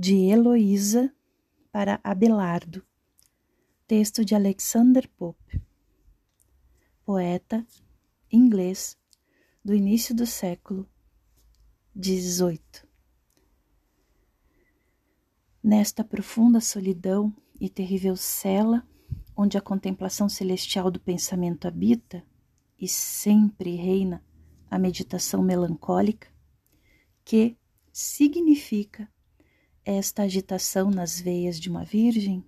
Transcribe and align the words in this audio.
de 0.00 0.14
Heloísa 0.14 1.12
para 1.72 1.98
Abelardo. 2.04 2.86
Texto 3.84 4.24
de 4.24 4.32
Alexander 4.32 5.08
Pope. 5.08 5.60
Poeta 7.04 7.66
inglês 8.30 8.96
do 9.64 9.74
início 9.74 10.14
do 10.14 10.24
século 10.24 10.88
XVIII. 12.00 12.60
Nesta 15.60 16.04
profunda 16.04 16.60
solidão 16.60 17.34
e 17.60 17.68
terrível 17.68 18.14
cela, 18.14 18.86
onde 19.36 19.58
a 19.58 19.60
contemplação 19.60 20.28
celestial 20.28 20.92
do 20.92 21.00
pensamento 21.00 21.66
habita 21.66 22.24
e 22.78 22.86
sempre 22.86 23.74
reina 23.74 24.24
a 24.70 24.78
meditação 24.78 25.42
melancólica, 25.42 26.28
que 27.24 27.56
significa 27.92 29.10
esta 29.90 30.24
agitação 30.24 30.90
nas 30.90 31.18
veias 31.18 31.58
de 31.58 31.70
uma 31.70 31.82
virgem? 31.82 32.44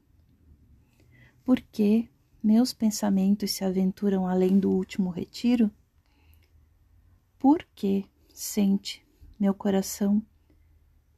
Por 1.43 1.59
que 1.59 2.07
meus 2.43 2.75
pensamentos 2.75 3.53
se 3.53 3.65
aventuram 3.65 4.27
além 4.29 4.59
do 4.59 4.71
último 4.71 5.09
retiro? 5.09 5.71
Por 7.39 7.67
que 7.75 8.05
sente 8.29 9.03
meu 9.39 9.55
coração 9.55 10.23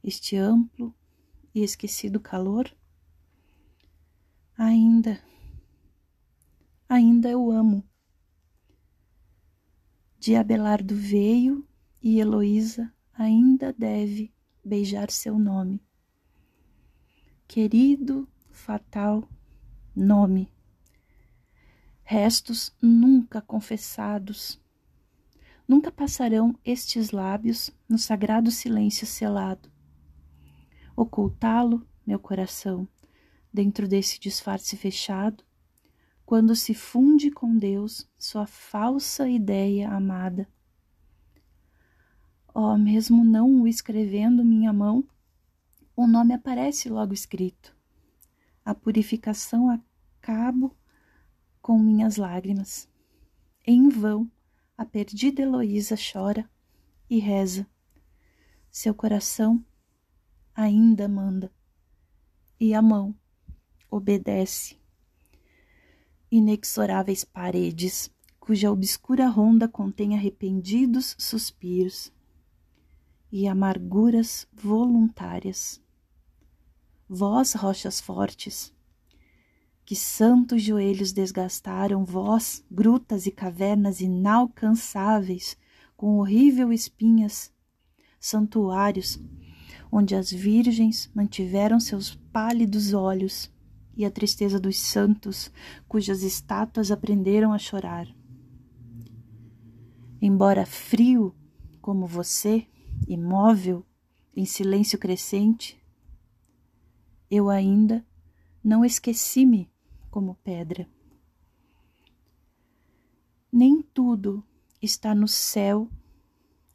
este 0.01 0.37
amplo 0.37 0.95
e 1.53 1.61
esquecido 1.61 2.21
calor? 2.21 2.73
Ainda, 4.57 5.21
ainda 6.87 7.29
eu 7.29 7.51
amo. 7.51 7.83
De 10.17 10.37
Abelardo 10.37 10.95
veio 10.95 11.67
e 12.01 12.17
Heloísa 12.17 12.93
ainda 13.13 13.73
deve 13.73 14.33
beijar 14.63 15.11
seu 15.11 15.37
nome. 15.37 15.81
Querido, 17.53 18.27
fatal 18.49 19.29
nome. 19.95 20.51
Restos 22.03 22.75
nunca 22.81 23.43
confessados. 23.43 24.59
Nunca 25.67 25.91
passarão 25.91 26.57
estes 26.65 27.11
lábios 27.11 27.69
no 27.87 27.99
sagrado 27.99 28.49
silêncio 28.49 29.05
selado. 29.05 29.71
Ocultá-lo, 30.95 31.87
meu 32.03 32.17
coração, 32.17 32.87
dentro 33.53 33.87
desse 33.87 34.19
disfarce 34.19 34.75
fechado, 34.75 35.43
quando 36.25 36.55
se 36.55 36.73
funde 36.73 37.29
com 37.29 37.55
Deus 37.55 38.09
sua 38.17 38.47
falsa 38.47 39.29
ideia 39.29 39.91
amada 39.91 40.49
Oh, 42.51 42.75
mesmo 42.79 43.23
não 43.23 43.61
o 43.61 43.67
escrevendo 43.67 44.43
minha 44.43 44.73
mão, 44.73 45.07
o 45.95 46.07
nome 46.07 46.33
aparece 46.33 46.89
logo 46.89 47.13
escrito. 47.13 47.75
A 48.65 48.73
purificação 48.73 49.69
acabo 49.69 50.75
com 51.61 51.77
minhas 51.77 52.17
lágrimas. 52.17 52.89
Em 53.65 53.89
vão, 53.89 54.29
a 54.77 54.85
perdida 54.85 55.41
Heloísa 55.41 55.95
chora 55.95 56.49
e 57.09 57.19
reza. 57.19 57.67
Seu 58.71 58.93
coração 58.93 59.63
ainda 60.55 61.07
manda, 61.07 61.51
e 62.59 62.73
a 62.73 62.81
mão 62.81 63.15
obedece. 63.89 64.77
Inexoráveis 66.31 67.23
paredes, 67.23 68.09
cuja 68.39 68.71
obscura 68.71 69.27
ronda 69.27 69.67
contém 69.67 70.15
arrependidos 70.15 71.15
suspiros 71.19 72.11
e 73.35 73.47
amarguras 73.47 74.47
voluntárias. 74.53 75.81
Vós, 77.09 77.55
rochas 77.55 77.99
fortes, 77.99 78.71
que 79.83 79.95
santos 79.95 80.61
joelhos 80.61 81.11
desgastaram, 81.11 82.05
vós, 82.05 82.63
grutas 82.69 83.25
e 83.25 83.31
cavernas 83.31 84.01
inalcançáveis, 84.01 85.57
com 85.97 86.19
horrível 86.19 86.71
espinhas, 86.71 87.51
santuários, 88.19 89.19
onde 89.91 90.13
as 90.13 90.31
virgens 90.31 91.09
mantiveram 91.11 91.79
seus 91.79 92.13
pálidos 92.31 92.93
olhos, 92.93 93.51
e 93.97 94.05
a 94.05 94.11
tristeza 94.11 94.59
dos 94.59 94.77
santos, 94.77 95.51
cujas 95.87 96.21
estátuas 96.21 96.91
aprenderam 96.91 97.51
a 97.51 97.57
chorar. 97.57 98.07
Embora 100.21 100.67
frio 100.67 101.33
como 101.81 102.05
você, 102.05 102.67
imóvel, 103.07 103.85
em 104.35 104.45
silêncio 104.45 104.97
crescente, 104.97 105.79
eu 107.29 107.49
ainda 107.49 108.05
não 108.63 108.83
esqueci-me 108.83 109.69
como 110.09 110.35
pedra. 110.43 110.87
Nem 113.51 113.81
tudo 113.81 114.43
está 114.81 115.13
no 115.13 115.27
céu 115.27 115.89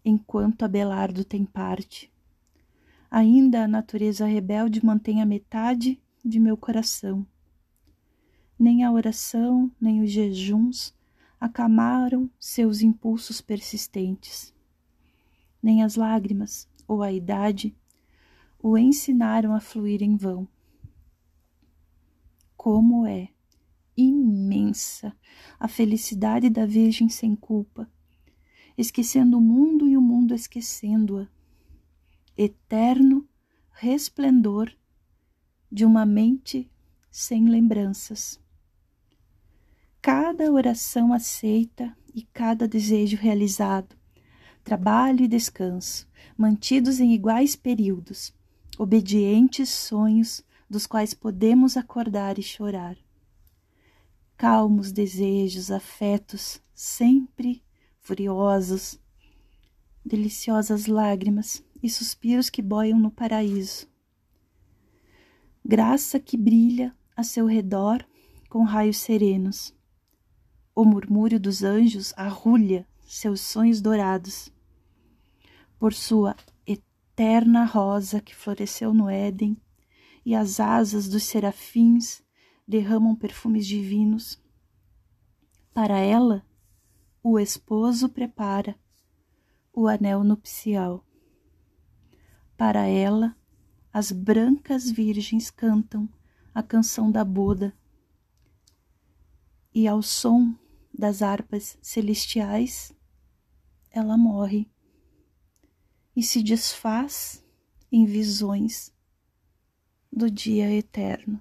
enquanto 0.04 0.64
Abelardo 0.64 1.24
tem 1.24 1.44
parte. 1.44 2.12
Ainda 3.10 3.64
a 3.64 3.68
natureza 3.68 4.26
rebelde 4.26 4.84
mantém 4.84 5.22
a 5.22 5.26
metade 5.26 6.00
de 6.24 6.38
meu 6.38 6.56
coração. 6.56 7.26
Nem 8.58 8.84
a 8.84 8.92
oração, 8.92 9.70
nem 9.80 10.02
os 10.02 10.10
jejuns 10.10 10.94
acalmaram 11.40 12.28
seus 12.38 12.80
impulsos 12.80 13.40
persistentes 13.40 14.52
nem 15.62 15.82
as 15.82 15.96
lágrimas 15.96 16.68
ou 16.86 17.02
a 17.02 17.12
idade 17.12 17.76
o 18.60 18.76
ensinaram 18.76 19.54
a 19.54 19.60
fluir 19.60 20.02
em 20.02 20.16
vão. 20.16 20.48
Como 22.56 23.06
é 23.06 23.28
imensa 23.96 25.16
a 25.58 25.66
felicidade 25.66 26.48
da 26.48 26.64
Virgem 26.64 27.08
sem 27.08 27.34
culpa, 27.34 27.90
esquecendo 28.76 29.38
o 29.38 29.40
mundo 29.40 29.88
e 29.88 29.96
o 29.96 30.02
mundo 30.02 30.34
esquecendo-a. 30.34 31.28
Eterno 32.36 33.28
resplendor 33.72 34.72
de 35.70 35.84
uma 35.84 36.06
mente 36.06 36.70
sem 37.10 37.48
lembranças. 37.48 38.40
Cada 40.00 40.50
oração 40.50 41.12
aceita 41.12 41.96
e 42.14 42.22
cada 42.22 42.66
desejo 42.66 43.16
realizado, 43.16 43.96
trabalho 44.68 45.24
e 45.24 45.28
descanso, 45.28 46.06
mantidos 46.36 47.00
em 47.00 47.14
iguais 47.14 47.56
períodos, 47.56 48.34
obedientes 48.76 49.70
sonhos 49.70 50.44
dos 50.68 50.86
quais 50.86 51.14
podemos 51.14 51.74
acordar 51.74 52.38
e 52.38 52.42
chorar. 52.42 52.94
Calmos 54.36 54.92
desejos, 54.92 55.70
afetos, 55.70 56.60
sempre 56.74 57.62
furiosos, 57.98 59.00
deliciosas 60.04 60.84
lágrimas 60.84 61.64
e 61.82 61.88
suspiros 61.88 62.50
que 62.50 62.60
boiam 62.60 62.98
no 62.98 63.10
paraíso. 63.10 63.88
Graça 65.64 66.20
que 66.20 66.36
brilha 66.36 66.94
a 67.16 67.22
seu 67.22 67.46
redor 67.46 68.06
com 68.50 68.64
raios 68.64 68.98
serenos. 68.98 69.74
O 70.74 70.84
murmúrio 70.84 71.40
dos 71.40 71.62
anjos 71.62 72.12
arrulha 72.18 72.86
seus 73.06 73.40
sonhos 73.40 73.80
dourados 73.80 74.52
por 75.78 75.94
sua 75.94 76.34
eterna 76.66 77.64
rosa 77.64 78.20
que 78.20 78.34
floresceu 78.34 78.92
no 78.92 79.08
Éden, 79.08 79.56
e 80.24 80.34
as 80.34 80.60
asas 80.60 81.08
dos 81.08 81.22
serafins 81.22 82.22
derramam 82.66 83.14
perfumes 83.14 83.66
divinos. 83.66 84.42
Para 85.72 85.98
ela, 85.98 86.44
o 87.22 87.38
esposo 87.38 88.08
prepara 88.08 88.76
o 89.72 89.86
anel 89.86 90.24
nupcial. 90.24 91.04
Para 92.56 92.86
ela, 92.86 93.36
as 93.92 94.10
brancas 94.12 94.90
virgens 94.90 95.50
cantam 95.50 96.08
a 96.54 96.62
canção 96.62 97.10
da 97.10 97.24
boda. 97.24 97.72
E 99.72 99.86
ao 99.86 100.02
som 100.02 100.54
das 100.92 101.22
harpas 101.22 101.78
celestiais, 101.80 102.92
ela 103.90 104.16
morre 104.16 104.68
e 106.18 106.22
se 106.24 106.42
desfaz 106.42 107.44
em 107.92 108.04
visões 108.04 108.92
do 110.12 110.28
dia 110.28 110.68
eterno. 110.68 111.40